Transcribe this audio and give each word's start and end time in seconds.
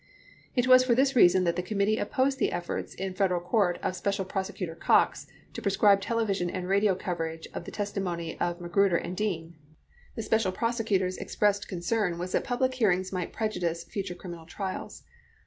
It 0.55 0.65
was 0.67 0.83
for 0.83 0.95
this 0.95 1.15
reason 1.15 1.43
that 1.43 1.57
the 1.57 1.61
committee 1.61 1.99
opposed 1.99 2.39
the 2.39 2.51
efforts 2.51 2.95
in 2.95 3.13
Fed 3.13 3.29
eral 3.29 3.39
court 3.43 3.77
of 3.83 3.95
Special 3.95 4.25
Prosecutor 4.25 4.73
Cox 4.73 5.27
to 5.53 5.61
proscribe 5.61 6.01
television 6.01 6.49
and 6.49 6.67
radio 6.67 6.95
coverage 6.95 7.47
of 7.53 7.65
the 7.65 7.71
testimony 7.71 8.35
of 8.39 8.59
Magruder 8.59 8.97
and 8.97 9.15
Dean. 9.15 9.53
The 10.15 10.23
Special 10.23 10.51
Prose 10.51 10.81
cutor's 10.83 11.17
expressed 11.19 11.67
concern 11.67 12.17
was 12.17 12.31
that 12.31 12.43
public 12.43 12.73
hearings 12.73 13.13
might 13.13 13.31
prejudice 13.31 13.83
future 13.83 14.15
criminal 14.15 14.47
trials. 14.47 15.03